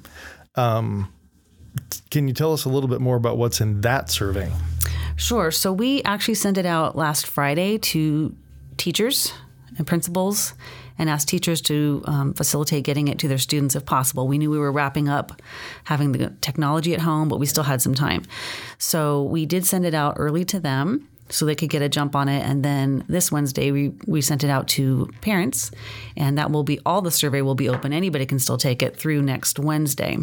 Um, 0.56 1.12
can 2.10 2.26
you 2.26 2.34
tell 2.34 2.52
us 2.52 2.64
a 2.64 2.68
little 2.68 2.88
bit 2.88 3.00
more 3.00 3.16
about 3.16 3.38
what's 3.38 3.60
in 3.60 3.80
that 3.82 4.10
survey? 4.10 4.50
Sure. 5.16 5.50
So 5.50 5.72
we 5.72 6.02
actually 6.02 6.34
sent 6.34 6.58
it 6.58 6.66
out 6.66 6.96
last 6.96 7.26
Friday 7.26 7.78
to 7.78 8.34
teachers 8.76 9.32
and 9.76 9.86
principals 9.86 10.54
and 11.00 11.08
asked 11.08 11.28
teachers 11.28 11.62
to 11.62 12.02
um, 12.04 12.34
facilitate 12.34 12.84
getting 12.84 13.08
it 13.08 13.18
to 13.18 13.26
their 13.26 13.38
students 13.38 13.74
if 13.74 13.86
possible. 13.86 14.28
We 14.28 14.36
knew 14.36 14.50
we 14.50 14.58
were 14.58 14.70
wrapping 14.70 15.08
up 15.08 15.40
having 15.84 16.12
the 16.12 16.28
technology 16.42 16.92
at 16.92 17.00
home, 17.00 17.30
but 17.30 17.38
we 17.38 17.46
still 17.46 17.64
had 17.64 17.80
some 17.80 17.94
time. 17.94 18.22
So 18.76 19.22
we 19.22 19.46
did 19.46 19.64
send 19.64 19.86
it 19.86 19.94
out 19.94 20.16
early 20.18 20.44
to 20.44 20.60
them 20.60 21.08
so 21.30 21.46
they 21.46 21.54
could 21.54 21.70
get 21.70 21.80
a 21.80 21.88
jump 21.88 22.14
on 22.14 22.28
it. 22.28 22.44
And 22.44 22.62
then 22.62 23.02
this 23.08 23.32
Wednesday, 23.32 23.70
we, 23.70 23.94
we 24.06 24.20
sent 24.20 24.44
it 24.44 24.50
out 24.50 24.68
to 24.68 25.10
parents, 25.22 25.70
and 26.18 26.36
that 26.36 26.50
will 26.50 26.64
be 26.64 26.78
all 26.84 27.00
the 27.00 27.10
survey 27.10 27.40
will 27.40 27.54
be 27.54 27.70
open. 27.70 27.94
Anybody 27.94 28.26
can 28.26 28.38
still 28.38 28.58
take 28.58 28.82
it 28.82 28.94
through 28.94 29.22
next 29.22 29.58
Wednesday. 29.58 30.18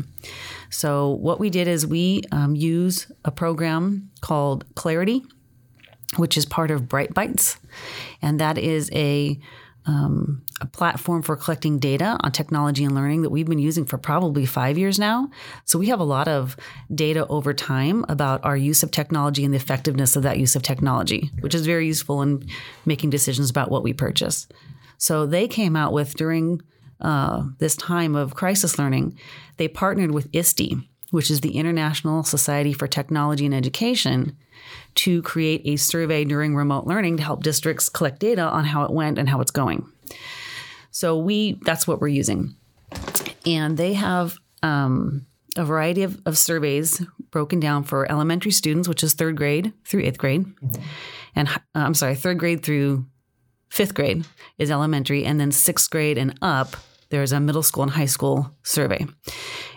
So, 0.70 1.10
what 1.10 1.40
we 1.40 1.50
did 1.50 1.68
is 1.68 1.88
we 1.88 2.22
um, 2.32 2.56
use 2.56 3.12
a 3.26 3.32
program 3.32 4.12
called 4.22 4.64
Clarity, 4.76 5.26
which 6.18 6.38
is 6.38 6.46
part 6.46 6.70
of 6.70 6.84
BrightBytes, 6.84 7.58
and 8.22 8.40
that 8.40 8.60
is 8.60 8.92
a 8.94 9.40
um, 9.88 10.44
a 10.60 10.66
platform 10.66 11.22
for 11.22 11.36
collecting 11.36 11.80
data 11.80 12.18
on 12.20 12.32
technology 12.32 12.84
and 12.84 12.94
learning 12.94 13.22
that 13.22 13.30
we've 13.30 13.48
been 13.48 13.58
using 13.58 13.86
for 13.86 13.98
probably 13.98 14.46
five 14.46 14.78
years 14.78 15.00
now. 15.00 15.30
So 15.64 15.80
we 15.80 15.88
have 15.88 16.02
a 16.02 16.04
lot 16.06 16.28
of 16.28 16.58
data 16.94 17.26
over 17.28 17.54
time 17.54 18.06
about 18.10 18.44
our 18.44 18.58
use 18.58 18.84
of 18.84 18.92
technology 18.92 19.46
and 19.46 19.54
the 19.54 19.58
effectiveness 19.58 20.16
of 20.16 20.24
that 20.24 20.40
use 20.40 20.56
of 20.56 20.62
technology, 20.62 21.32
which 21.40 21.56
is 21.56 21.66
very 21.66 21.88
useful 21.88 22.22
in 22.22 22.46
making 22.86 23.10
decisions 23.10 23.50
about 23.50 23.72
what 23.72 23.84
we 23.84 23.94
purchase. 23.94 24.48
So 24.98 25.26
they 25.26 25.48
came 25.48 25.76
out 25.76 25.94
with 25.94 26.16
during 26.16 26.62
uh, 27.00 27.44
this 27.60 27.76
time 27.78 28.16
of 28.16 28.36
crisis 28.36 28.78
learning, 28.78 29.18
they 29.56 29.68
partnered 29.68 30.12
with 30.12 30.28
ISTE, 30.34 30.74
which 31.12 31.32
is 31.32 31.42
the 31.42 31.56
International 31.56 32.24
Society 32.24 32.74
for 32.74 32.88
Technology 32.88 33.46
and 33.46 33.56
Education, 33.56 34.36
to 34.96 35.22
create 35.22 35.62
a 35.66 35.76
survey 35.76 36.24
during 36.24 36.56
remote 36.56 36.86
learning 36.86 37.18
to 37.18 37.24
help 37.24 37.44
districts 37.44 37.90
collect 37.90 38.20
data 38.20 38.42
on 38.42 38.66
how 38.66 38.84
it 38.84 38.92
went 38.92 39.18
and 39.18 39.30
how 39.30 39.42
it's 39.42 39.52
going. 39.52 39.88
So 40.92 41.18
we 41.18 41.60
that's 41.64 41.88
what 41.88 42.02
we're 42.02 42.08
using, 42.08 42.56
and 43.46 43.78
they 43.78 43.94
have 43.94 44.38
um, 44.64 45.28
a 45.56 45.64
variety 45.64 46.04
of, 46.04 46.20
of, 46.26 46.38
surveys 46.38 47.06
broken 47.30 47.60
down 47.60 47.84
for 47.84 48.12
elementary 48.12 48.52
students, 48.52 48.88
which 48.88 49.04
is 49.04 49.14
third 49.14 49.38
grade 49.38 49.74
through 49.86 50.02
eighth 50.02 50.18
grade, 50.18 50.46
mm-hmm. 50.46 50.82
and 51.36 51.48
uh, 51.50 51.60
I'm 51.76 51.94
sorry, 51.94 52.16
third 52.16 52.40
grade 52.40 52.64
through 52.64 53.06
fifth 53.70 53.94
grade 53.94 54.26
is 54.58 54.72
elementary, 54.72 55.24
and 55.24 55.40
then 55.40 55.52
sixth 55.52 55.90
grade 55.92 56.18
and 56.18 56.36
up 56.42 56.76
there's 57.10 57.32
a 57.32 57.40
middle 57.40 57.64
school 57.64 57.84
and 57.84 57.92
high 57.92 58.06
school 58.06 58.52
survey. 58.64 59.06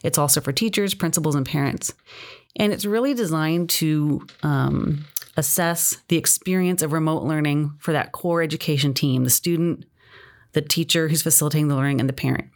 It's 0.02 0.18
also 0.18 0.40
for 0.40 0.52
teachers, 0.52 0.94
principals, 0.94 1.34
and 1.34 1.46
parents. 1.46 1.94
And 2.56 2.72
it's 2.72 2.84
really 2.84 3.14
designed 3.14 3.70
to 3.70 4.26
um, 4.42 5.06
assess 5.36 5.98
the 6.08 6.16
experience 6.16 6.82
of 6.82 6.92
remote 6.92 7.22
learning 7.22 7.72
for 7.78 7.92
that 7.92 8.12
core 8.12 8.42
education 8.42 8.94
team 8.94 9.24
the 9.24 9.30
student, 9.30 9.84
the 10.52 10.62
teacher 10.62 11.08
who's 11.08 11.22
facilitating 11.22 11.68
the 11.68 11.76
learning, 11.76 12.00
and 12.00 12.08
the 12.08 12.14
parent. 12.14 12.50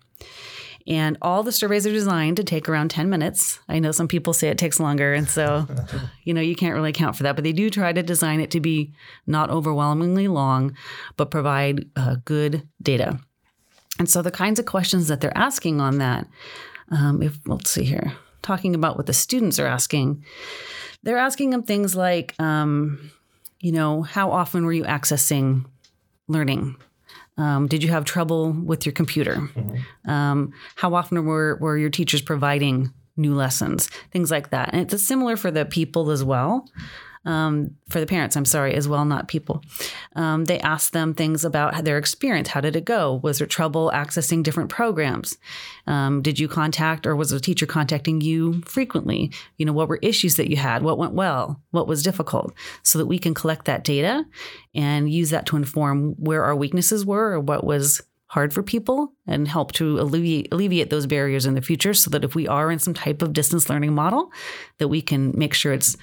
And 0.87 1.17
all 1.23 1.43
the 1.43 1.53
surveys 1.53 1.87
are 1.87 1.93
designed 1.93 2.37
to 2.37 2.45
take 2.45 2.69
around 2.69 2.91
10 2.91 3.09
minutes. 3.09 3.59
I 3.69 3.79
know 3.79 3.91
some 3.91 4.09
people 4.09 4.35
say 4.35 4.49
it 4.49 4.59
takes 4.59 4.79
longer. 4.79 5.15
And 5.15 5.29
so, 5.29 5.67
you 6.25 6.35
know, 6.35 6.43
you 6.43 6.55
can't 6.55 6.75
really 6.75 6.91
account 6.91 7.17
for 7.17 7.23
that. 7.23 7.37
But 7.37 7.45
they 7.45 7.53
do 7.53 7.71
try 7.71 7.93
to 7.93 8.03
design 8.03 8.41
it 8.41 8.51
to 8.51 8.61
be 8.61 8.93
not 9.27 9.49
overwhelmingly 9.49 10.29
long, 10.29 10.77
but 11.17 11.31
provide 11.31 11.87
uh, 11.97 12.17
good 12.27 12.69
data. 12.83 13.19
And 13.99 14.11
so 14.11 14.21
the 14.21 14.31
kinds 14.31 14.59
of 14.59 14.67
questions 14.67 15.09
that 15.09 15.21
they're 15.21 15.37
asking 15.37 15.81
on 15.81 15.99
that, 15.99 16.27
um, 16.91 17.23
if 17.23 17.39
let's 17.47 17.71
see 17.71 17.85
here, 17.85 18.13
talking 18.45 18.75
about 18.77 18.97
what 18.97 19.07
the 19.07 19.13
students 19.13 19.59
are 19.59 19.67
asking, 19.67 20.25
they're 21.03 21.19
asking 21.19 21.51
them 21.51 21.65
things 21.65 21.97
like, 21.97 22.35
um, 22.41 23.11
you 23.61 23.73
know, 23.73 24.03
how 24.03 24.31
often 24.31 24.65
were 24.65 24.73
you 24.73 24.85
accessing 24.85 25.65
learning? 26.29 26.77
Um, 27.37 27.67
did 27.67 27.83
you 27.83 27.91
have 27.91 28.05
trouble 28.05 28.53
with 28.53 28.87
your 28.87 28.93
computer? 28.93 29.37
Mm-hmm. 29.37 30.11
Um, 30.11 30.53
how 30.77 30.95
often 30.95 31.25
were, 31.25 31.57
were 31.57 31.77
your 31.77 31.91
teachers 31.91 32.23
providing 32.23 32.93
new 33.17 33.35
lessons? 33.35 33.89
Things 34.13 34.31
like 34.31 34.51
that. 34.51 34.71
And 34.73 34.93
it's 34.93 35.03
similar 35.03 35.37
for 35.37 35.51
the 35.51 35.65
people 35.65 36.11
as 36.11 36.23
well 36.23 36.69
um, 37.25 37.77
for 37.89 38.01
the 38.01 38.07
parents, 38.07 38.37
I'm 38.37 38.45
sorry, 38.45 38.75
as 38.75 38.87
well, 38.87 39.05
not 39.05 39.29
people. 39.29 39.63
Um, 40.15 40.45
they 40.45 40.61
asked 40.61 40.93
them 40.93 41.15
things 41.15 41.45
about 41.45 41.85
their 41.85 41.99
experience. 41.99 42.49
How 42.49 42.61
did 42.61 42.77
it 42.77 42.85
go? 42.85 43.21
Was 43.23 43.39
there 43.39 43.47
trouble 43.47 43.91
accessing 43.95 44.43
different 44.43 44.71
programs? 44.71 45.39
Um, 45.87 46.23
did 46.23 46.39
you 46.39 46.49
contact 46.49 47.07
or 47.07 47.17
was 47.17 47.33
a 47.33 47.41
teacher 47.41 47.67
contacting 47.67 48.21
you 48.21 48.61
frequently? 48.63 49.33
You 49.57 49.67
know, 49.67 49.73
what 49.73 49.89
were 49.89 49.99
issues 50.03 50.37
that 50.37 50.51
you 50.51 50.57
had? 50.57 50.83
What 50.83 50.99
went 50.99 51.15
well? 51.15 51.61
What 51.71 51.89
was 51.89 52.03
difficult? 52.03 52.53
So 52.83 52.99
that 52.99 53.07
we 53.07 53.19
can 53.19 53.35
collect 53.35 53.65
that 53.67 53.85
data 53.85 54.25
and 54.75 55.11
use 55.11 55.31
that 55.31 55.47
to 55.47 55.57
inform 55.57 56.15
where 56.19 56.45
our 56.45 56.57
weaknesses 56.57 57.07
were 57.07 57.33
or 57.33 57.41
what 57.41 57.65
was 57.65 58.03
hard 58.29 58.53
for 58.53 58.65
people 58.65 59.13
and 59.29 59.47
help 59.47 59.71
to 59.71 60.01
alleviate, 60.01 60.49
alleviate 60.51 60.91
those 60.91 61.07
barriers 61.07 61.47
in 61.47 61.55
the 61.55 61.63
future 61.63 61.95
so 61.95 62.11
that 62.11 62.25
if 62.25 62.35
we 62.35 62.49
are 62.49 62.71
in 62.71 62.81
some 62.81 62.93
type 62.93 63.23
of 63.23 63.33
distance 63.33 63.71
learning 63.71 63.95
model 63.95 64.33
that 64.79 64.89
we 64.89 65.01
can 65.01 65.33
make 65.39 65.55
sure 65.55 65.73
it's 65.73 65.97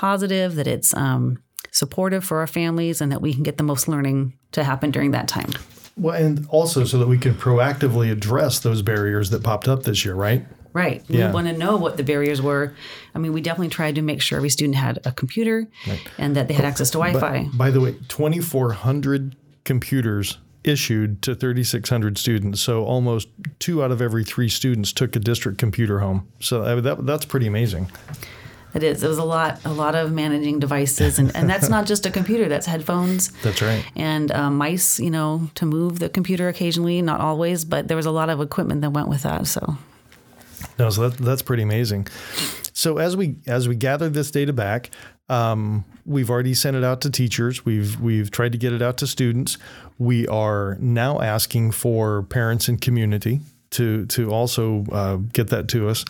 positive, 0.00 0.54
that 0.54 0.66
it's 0.66 0.94
um, 0.94 1.42
supportive 1.70 2.24
for 2.24 2.38
our 2.38 2.46
families, 2.46 3.02
and 3.02 3.12
that 3.12 3.20
we 3.20 3.34
can 3.34 3.42
get 3.42 3.58
the 3.58 3.62
most 3.62 3.86
learning 3.86 4.32
to 4.52 4.64
happen 4.64 4.90
during 4.90 5.10
that 5.10 5.28
time. 5.28 5.50
Well, 5.96 6.14
and 6.14 6.46
also 6.48 6.84
so 6.84 6.96
that 6.98 7.06
we 7.06 7.18
can 7.18 7.34
proactively 7.34 8.10
address 8.10 8.60
those 8.60 8.80
barriers 8.80 9.28
that 9.30 9.42
popped 9.42 9.68
up 9.68 9.82
this 9.82 10.02
year, 10.02 10.14
right? 10.14 10.46
Right. 10.72 11.04
Yeah. 11.08 11.26
We 11.26 11.34
want 11.34 11.48
to 11.48 11.52
know 11.52 11.76
what 11.76 11.98
the 11.98 12.02
barriers 12.02 12.40
were. 12.40 12.72
I 13.14 13.18
mean, 13.18 13.34
we 13.34 13.42
definitely 13.42 13.68
tried 13.68 13.96
to 13.96 14.02
make 14.02 14.22
sure 14.22 14.38
every 14.38 14.48
student 14.48 14.76
had 14.76 15.00
a 15.04 15.12
computer 15.12 15.68
right. 15.86 16.00
and 16.16 16.34
that 16.36 16.48
they 16.48 16.54
had 16.54 16.64
access 16.64 16.90
to 16.92 16.98
Wi 16.98 17.20
Fi. 17.20 17.50
By, 17.52 17.70
the 17.70 17.80
way, 17.80 17.96
2,400 18.08 19.36
computers 19.64 20.38
issued 20.64 21.20
to 21.22 21.34
3,600 21.34 22.16
students. 22.16 22.60
So 22.60 22.84
almost 22.84 23.28
two 23.58 23.82
out 23.82 23.90
of 23.90 24.00
every 24.00 24.24
three 24.24 24.48
students 24.48 24.92
took 24.92 25.16
a 25.16 25.18
district 25.18 25.58
computer 25.58 25.98
home. 25.98 26.28
So 26.38 26.80
that, 26.80 27.04
that's 27.04 27.24
pretty 27.26 27.46
amazing. 27.46 27.90
It 28.74 28.82
is. 28.82 29.02
It 29.02 29.08
was 29.08 29.18
a 29.18 29.24
lot, 29.24 29.60
a 29.64 29.72
lot 29.72 29.94
of 29.94 30.12
managing 30.12 30.60
devices, 30.60 31.18
and, 31.18 31.34
and 31.34 31.50
that's 31.50 31.68
not 31.68 31.86
just 31.86 32.06
a 32.06 32.10
computer. 32.10 32.48
That's 32.48 32.66
headphones. 32.66 33.28
That's 33.42 33.62
right. 33.62 33.84
And 33.96 34.30
um, 34.30 34.56
mice, 34.56 35.00
you 35.00 35.10
know, 35.10 35.50
to 35.56 35.66
move 35.66 35.98
the 35.98 36.08
computer 36.08 36.48
occasionally, 36.48 37.02
not 37.02 37.20
always, 37.20 37.64
but 37.64 37.88
there 37.88 37.96
was 37.96 38.06
a 38.06 38.10
lot 38.10 38.30
of 38.30 38.40
equipment 38.40 38.80
that 38.82 38.90
went 38.90 39.08
with 39.08 39.22
that. 39.22 39.46
So. 39.46 39.76
No, 40.78 40.90
so 40.90 41.08
that, 41.08 41.18
that's 41.18 41.42
pretty 41.42 41.62
amazing. 41.62 42.06
So 42.72 42.98
as 42.98 43.16
we 43.16 43.36
as 43.46 43.68
we 43.68 43.74
gather 43.74 44.08
this 44.08 44.30
data 44.30 44.52
back, 44.52 44.90
um, 45.28 45.84
we've 46.06 46.30
already 46.30 46.54
sent 46.54 46.76
it 46.76 46.84
out 46.84 47.00
to 47.02 47.10
teachers. 47.10 47.64
We've 47.64 48.00
we've 48.00 48.30
tried 48.30 48.52
to 48.52 48.58
get 48.58 48.72
it 48.72 48.82
out 48.82 48.96
to 48.98 49.06
students. 49.06 49.58
We 49.98 50.26
are 50.28 50.76
now 50.80 51.20
asking 51.20 51.72
for 51.72 52.22
parents 52.22 52.68
and 52.68 52.80
community 52.80 53.40
to 53.70 54.06
to 54.06 54.30
also 54.30 54.84
uh, 54.92 55.16
get 55.32 55.48
that 55.48 55.68
to 55.68 55.88
us. 55.88 56.04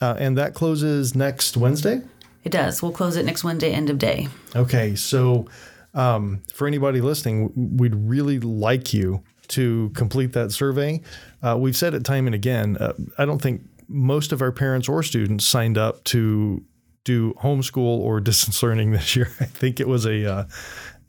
Uh, 0.00 0.14
and 0.18 0.36
that 0.36 0.54
closes 0.54 1.14
next 1.14 1.56
Wednesday? 1.56 2.02
It 2.44 2.52
does. 2.52 2.82
We'll 2.82 2.92
close 2.92 3.16
it 3.16 3.24
next 3.24 3.42
Wednesday, 3.42 3.72
end 3.72 3.88
of 3.88 3.98
day. 3.98 4.28
Okay. 4.54 4.94
So 4.96 5.48
um, 5.94 6.42
for 6.52 6.66
anybody 6.66 7.00
listening, 7.00 7.52
we'd 7.76 7.94
really 7.94 8.38
like 8.40 8.92
you 8.92 9.22
to 9.48 9.90
complete 9.94 10.32
that 10.32 10.52
survey. 10.52 11.00
Uh, 11.42 11.56
we've 11.58 11.76
said 11.76 11.94
it 11.94 12.04
time 12.04 12.26
and 12.26 12.34
again. 12.34 12.76
Uh, 12.76 12.92
I 13.18 13.24
don't 13.24 13.40
think 13.40 13.62
most 13.88 14.32
of 14.32 14.42
our 14.42 14.52
parents 14.52 14.88
or 14.88 15.02
students 15.02 15.44
signed 15.44 15.78
up 15.78 16.02
to 16.04 16.62
do 17.04 17.34
homeschool 17.34 17.98
or 17.98 18.20
distance 18.20 18.62
learning 18.62 18.92
this 18.92 19.16
year. 19.16 19.30
I 19.40 19.44
think 19.44 19.80
it 19.80 19.88
was 19.88 20.06
a 20.06 20.30
uh, 20.30 20.44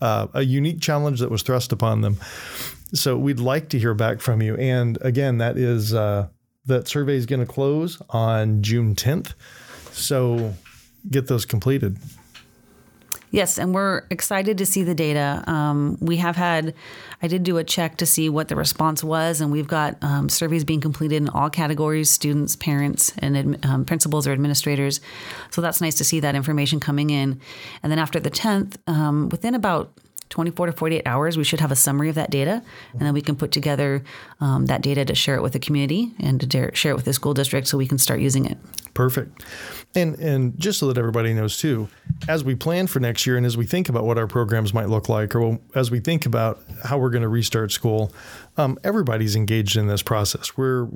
uh, 0.02 0.28
a 0.34 0.42
unique 0.44 0.82
challenge 0.82 1.20
that 1.20 1.32
was 1.32 1.42
thrust 1.42 1.72
upon 1.72 2.02
them. 2.02 2.18
So 2.96 3.18
we'd 3.18 3.40
like 3.40 3.70
to 3.70 3.80
hear 3.80 3.94
back 3.94 4.22
from 4.22 4.42
you. 4.42 4.56
And 4.56 4.98
again, 5.02 5.38
that 5.40 5.58
is 5.58 5.94
uh, 5.94 6.30
that 6.66 6.88
survey 6.88 7.16
is 7.16 7.26
going 7.26 7.42
to 7.42 7.46
close 7.46 8.02
on 8.10 8.62
June 8.62 8.96
10th. 8.96 9.34
So 9.92 10.54
get 11.10 11.28
those 11.28 11.46
completed. 11.46 11.98
Yes, 13.32 13.58
and 13.58 13.74
we're 13.74 14.04
excited 14.10 14.58
to 14.60 14.66
see 14.66 14.84
the 14.84 14.96
data. 14.96 15.44
Um, 15.46 15.98
we 16.00 16.18
have 16.18 16.38
had, 16.38 16.74
I 17.22 17.28
did 17.28 17.44
do 17.44 17.58
a 17.58 17.66
check 17.66 17.98
to 17.98 18.06
see 18.06 18.30
what 18.30 18.48
the 18.48 18.56
response 18.56 19.04
was, 19.04 19.42
and 19.42 19.52
we've 19.52 19.68
got 19.68 20.02
um, 20.02 20.30
surveys 20.30 20.64
being 20.64 20.80
completed 20.80 21.18
in 21.18 21.28
all 21.28 21.50
categories 21.50 22.10
students, 22.10 22.56
parents, 22.56 23.14
and 23.18 23.66
um, 23.66 23.84
principals 23.84 24.26
or 24.26 24.32
administrators. 24.32 25.02
So 25.50 25.60
that's 25.60 25.82
nice 25.82 25.96
to 25.96 26.06
see 26.06 26.22
that 26.22 26.36
information 26.36 26.80
coming 26.80 27.10
in. 27.10 27.42
And 27.84 27.92
then 27.92 28.00
after 28.00 28.22
the 28.22 28.32
10th, 28.32 28.78
um, 28.88 29.28
within 29.28 29.54
about 29.54 29.92
24 30.30 30.68
to 30.68 30.72
48 30.72 31.04
hours, 31.06 31.38
we 31.38 31.44
should 31.44 31.60
have 31.60 31.72
a 31.72 31.76
summary 31.76 32.10
of 32.10 32.16
that 32.16 32.32
data, 32.32 32.62
and 32.94 33.02
then 33.02 33.14
we 33.14 33.22
can 33.22 33.36
put 33.36 33.52
together 33.52 34.04
um, 34.40 34.66
that 34.66 34.82
data 34.82 35.06
to 35.06 35.16
share 35.16 35.36
it 35.36 35.42
with 35.42 35.54
the 35.54 35.60
community 35.60 36.14
and 36.20 36.40
to 36.42 36.76
share 36.76 36.92
it 36.92 36.96
with 36.96 37.06
the 37.06 37.14
school 37.14 37.34
district 37.34 37.68
so 37.68 37.78
we 37.78 37.88
can 37.88 37.98
start 37.98 38.20
using 38.20 38.46
it. 38.46 38.58
Perfect. 38.94 39.44
And 39.94 40.16
and 40.20 40.58
just 40.58 40.80
so 40.80 40.88
that 40.88 40.98
everybody 40.98 41.34
knows 41.34 41.58
too, 41.58 41.90
as 42.28 42.44
we 42.44 42.56
plan 42.56 42.88
for 42.88 43.00
next 43.00 43.28
year 43.28 43.38
and 43.38 43.46
as 43.46 43.58
we 43.58 43.66
think 43.66 43.90
about 43.90 44.06
what 44.06 44.18
our 44.18 44.28
programs 44.28 44.74
might 44.74 44.90
look 44.90 45.10
like, 45.10 45.36
or 45.36 45.60
as 45.76 45.92
we 45.92 46.00
think 46.00 46.26
about 46.26 46.62
how 46.84 46.98
we're 46.98 47.10
going 47.10 47.22
to 47.22 47.30
restart 47.30 47.72
school, 47.72 48.12
um, 48.58 48.80
everybody's 48.84 49.36
engaged 49.36 49.78
in 49.78 49.88
this 49.88 50.02
process. 50.02 50.58
We're 50.58 50.88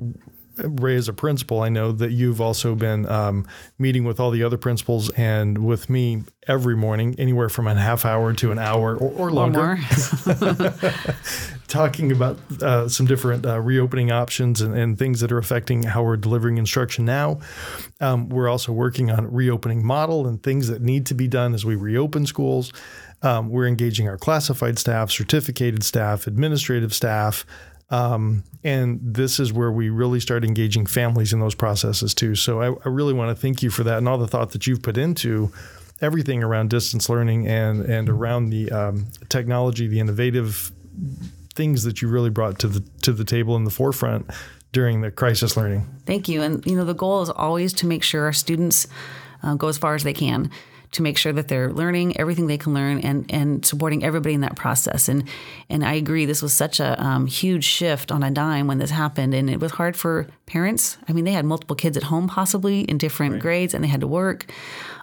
Ray, 0.56 0.96
as 0.96 1.08
a 1.08 1.12
principal, 1.12 1.60
I 1.60 1.68
know 1.68 1.92
that 1.92 2.10
you've 2.10 2.40
also 2.40 2.74
been 2.74 3.06
um, 3.06 3.46
meeting 3.78 4.04
with 4.04 4.20
all 4.20 4.30
the 4.30 4.42
other 4.42 4.58
principals 4.58 5.10
and 5.10 5.64
with 5.64 5.88
me 5.88 6.24
every 6.46 6.76
morning, 6.76 7.14
anywhere 7.18 7.48
from 7.48 7.66
a 7.66 7.74
half 7.74 8.04
hour 8.04 8.32
to 8.34 8.50
an 8.50 8.58
hour 8.58 8.96
or, 8.96 9.12
or 9.12 9.30
longer, 9.30 9.78
talking 11.68 12.12
about 12.12 12.38
uh, 12.62 12.88
some 12.88 13.06
different 13.06 13.46
uh, 13.46 13.60
reopening 13.60 14.10
options 14.10 14.60
and, 14.60 14.76
and 14.76 14.98
things 14.98 15.20
that 15.20 15.32
are 15.32 15.38
affecting 15.38 15.84
how 15.84 16.02
we're 16.02 16.16
delivering 16.16 16.58
instruction 16.58 17.04
now. 17.04 17.40
Um, 18.00 18.28
we're 18.28 18.48
also 18.48 18.72
working 18.72 19.10
on 19.10 19.32
reopening 19.32 19.84
model 19.84 20.26
and 20.26 20.42
things 20.42 20.68
that 20.68 20.82
need 20.82 21.06
to 21.06 21.14
be 21.14 21.28
done 21.28 21.54
as 21.54 21.64
we 21.64 21.76
reopen 21.76 22.26
schools. 22.26 22.72
Um, 23.22 23.50
we're 23.50 23.66
engaging 23.66 24.08
our 24.08 24.16
classified 24.16 24.78
staff, 24.78 25.10
certificated 25.10 25.82
staff, 25.82 26.26
administrative 26.26 26.94
staff. 26.94 27.44
Um, 27.90 28.44
and 28.62 29.00
this 29.02 29.40
is 29.40 29.52
where 29.52 29.72
we 29.72 29.90
really 29.90 30.20
start 30.20 30.44
engaging 30.44 30.86
families 30.86 31.32
in 31.32 31.40
those 31.40 31.54
processes 31.54 32.14
too. 32.14 32.34
So 32.34 32.62
I, 32.62 32.66
I 32.84 32.88
really 32.88 33.12
want 33.12 33.36
to 33.36 33.40
thank 33.40 33.62
you 33.62 33.70
for 33.70 33.82
that 33.84 33.98
and 33.98 34.08
all 34.08 34.18
the 34.18 34.28
thought 34.28 34.52
that 34.52 34.66
you've 34.66 34.82
put 34.82 34.96
into 34.96 35.52
everything 36.00 36.42
around 36.42 36.70
distance 36.70 37.08
learning 37.08 37.46
and 37.46 37.84
and 37.84 38.08
around 38.08 38.50
the 38.50 38.70
um, 38.70 39.06
technology, 39.28 39.86
the 39.86 40.00
innovative 40.00 40.72
things 41.54 41.84
that 41.84 42.00
you 42.00 42.08
really 42.08 42.30
brought 42.30 42.58
to 42.60 42.68
the 42.68 42.80
to 43.02 43.12
the 43.12 43.24
table 43.24 43.56
in 43.56 43.64
the 43.64 43.70
forefront 43.70 44.30
during 44.72 45.00
the 45.00 45.10
crisis 45.10 45.56
learning. 45.56 45.86
Thank 46.06 46.28
you. 46.28 46.42
And 46.42 46.64
you 46.66 46.76
know, 46.76 46.84
the 46.84 46.94
goal 46.94 47.22
is 47.22 47.30
always 47.30 47.72
to 47.74 47.86
make 47.86 48.02
sure 48.02 48.24
our 48.24 48.32
students 48.32 48.86
uh, 49.42 49.54
go 49.54 49.68
as 49.68 49.78
far 49.78 49.94
as 49.94 50.04
they 50.04 50.12
can, 50.12 50.50
to 50.92 51.02
make 51.02 51.16
sure 51.16 51.32
that 51.32 51.48
they're 51.48 51.72
learning 51.72 52.18
everything 52.18 52.46
they 52.46 52.58
can 52.58 52.74
learn, 52.74 53.00
and 53.00 53.24
and 53.30 53.64
supporting 53.64 54.04
everybody 54.04 54.34
in 54.34 54.40
that 54.40 54.56
process. 54.56 55.08
And 55.08 55.24
and 55.68 55.84
I 55.84 55.94
agree, 55.94 56.26
this 56.26 56.42
was 56.42 56.52
such 56.52 56.80
a 56.80 57.00
um, 57.02 57.26
huge 57.26 57.64
shift 57.64 58.10
on 58.10 58.22
a 58.22 58.30
dime 58.30 58.66
when 58.66 58.78
this 58.78 58.90
happened, 58.90 59.34
and 59.34 59.48
it 59.48 59.60
was 59.60 59.72
hard 59.72 59.96
for 59.96 60.26
parents. 60.46 60.98
I 61.08 61.12
mean, 61.12 61.24
they 61.24 61.32
had 61.32 61.44
multiple 61.44 61.76
kids 61.76 61.96
at 61.96 62.04
home, 62.04 62.28
possibly 62.28 62.80
in 62.82 62.98
different 62.98 63.40
grades, 63.40 63.74
and 63.74 63.84
they 63.84 63.88
had 63.88 64.00
to 64.00 64.06
work. 64.06 64.52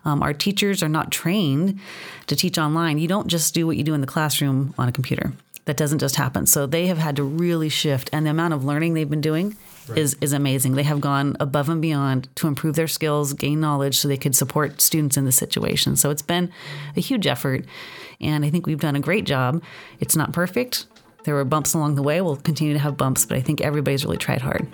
Um, 0.06 0.24
our 0.24 0.34
teachers 0.34 0.84
are 0.84 0.89
not 0.89 1.12
trained 1.12 1.79
to 2.27 2.36
teach 2.36 2.58
online. 2.58 2.98
You 2.98 3.08
don't 3.08 3.27
just 3.27 3.53
do 3.53 3.65
what 3.65 3.77
you 3.77 3.84
do 3.84 3.94
in 3.94 4.01
the 4.01 4.08
classroom 4.08 4.74
on 4.77 4.88
a 4.88 4.91
computer 4.91 5.34
that 5.65 5.77
doesn't 5.77 6.00
just 6.00 6.15
happen. 6.15 6.46
So 6.46 6.65
they 6.65 6.88
have 6.88 6.98
had 6.98 7.17
to 7.17 7.24
really 7.24 7.70
shift, 7.70 8.10
and 8.13 8.25
the 8.25 8.29
amount 8.29 8.53
of 8.53 8.63
learning 8.63 8.94
they've 8.94 9.10
been 9.10 9.22
doing 9.22 9.56
is 9.96 10.15
is 10.22 10.34
amazing. 10.34 10.74
They 10.74 10.84
have 10.84 11.01
gone 11.01 11.38
above 11.39 11.70
and 11.70 11.82
beyond 11.82 12.27
to 12.36 12.48
improve 12.48 12.75
their 12.75 12.88
skills, 12.88 13.34
gain 13.34 13.60
knowledge, 13.60 13.98
so 13.98 14.08
they 14.08 14.17
could 14.17 14.36
support 14.36 14.82
students 14.82 15.17
in 15.17 15.25
this 15.25 15.36
situation. 15.36 15.96
So 15.96 16.10
it's 16.10 16.22
been 16.22 16.51
a 16.96 17.00
huge 17.00 17.27
effort, 17.27 17.65
and 18.20 18.46
I 18.46 18.50
think 18.50 18.65
we've 18.65 18.79
done 18.79 18.96
a 18.96 19.00
great 19.00 19.25
job. 19.25 19.63
It's 20.00 20.15
not 20.15 20.34
perfect. 20.34 20.86
There 21.24 21.36
were 21.36 21.46
bumps 21.46 21.74
along 21.74 21.96
the 21.96 22.03
way. 22.03 22.22
We'll 22.22 22.38
continue 22.38 22.74
to 22.74 22.79
have 22.79 22.96
bumps, 22.96 23.25
but 23.25 23.38
I 23.38 23.41
think 23.41 23.62
everybody's 23.62 24.06
really 24.06 24.17
tried 24.17 24.41
hard. 24.41 24.67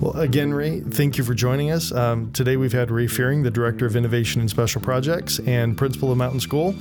Well, 0.00 0.16
again, 0.16 0.52
Ray, 0.52 0.80
thank 0.80 1.18
you 1.18 1.24
for 1.24 1.34
joining 1.34 1.70
us. 1.70 1.92
Um, 1.92 2.30
today 2.32 2.56
we've 2.56 2.72
had 2.72 2.90
Ray 2.90 3.06
Fearing, 3.06 3.42
the 3.42 3.50
Director 3.50 3.86
of 3.86 3.96
Innovation 3.96 4.40
and 4.40 4.50
Special 4.50 4.80
Projects 4.80 5.38
and 5.40 5.76
Principal 5.76 6.12
of 6.12 6.18
Mountain 6.18 6.40
School. 6.40 6.74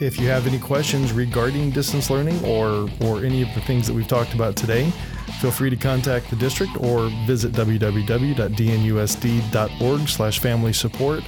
If 0.00 0.20
you 0.20 0.28
have 0.28 0.46
any 0.46 0.58
questions 0.58 1.12
regarding 1.12 1.70
distance 1.70 2.10
learning 2.10 2.44
or, 2.44 2.88
or 3.00 3.24
any 3.24 3.42
of 3.42 3.52
the 3.54 3.60
things 3.62 3.86
that 3.86 3.94
we've 3.94 4.06
talked 4.06 4.34
about 4.34 4.56
today, 4.56 4.92
feel 5.40 5.50
free 5.50 5.70
to 5.70 5.76
contact 5.76 6.28
the 6.30 6.36
district 6.36 6.76
or 6.80 7.08
visit 7.26 7.52
www.dnusd.org 7.52 10.08
slash 10.08 10.38
family 10.40 10.72
support 10.72 11.22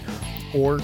or 0.55 0.81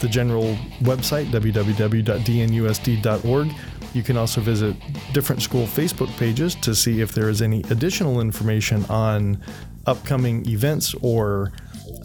the 0.00 0.08
general 0.08 0.56
website, 0.80 1.26
www.dnusd.org. 1.26 3.52
You 3.92 4.02
can 4.02 4.16
also 4.16 4.40
visit 4.40 4.76
different 5.12 5.42
school 5.42 5.66
Facebook 5.66 6.08
pages 6.16 6.54
to 6.56 6.74
see 6.74 7.00
if 7.00 7.12
there 7.12 7.28
is 7.28 7.42
any 7.42 7.62
additional 7.70 8.20
information 8.20 8.84
on 8.86 9.42
upcoming 9.86 10.48
events 10.48 10.94
or 11.02 11.52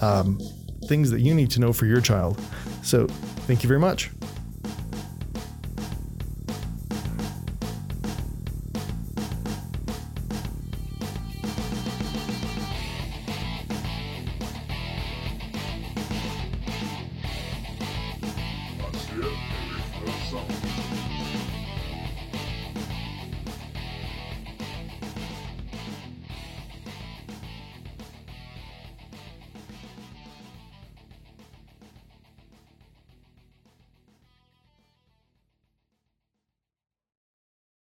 um, 0.01 0.39
things 0.87 1.11
that 1.11 1.21
you 1.21 1.33
need 1.33 1.51
to 1.51 1.59
know 1.59 1.73
for 1.73 1.85
your 1.85 2.01
child. 2.01 2.39
So, 2.81 3.07
thank 3.47 3.63
you 3.63 3.67
very 3.67 3.79
much. 3.79 4.11